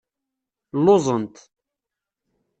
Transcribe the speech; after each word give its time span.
Lluẓent. 0.79 1.35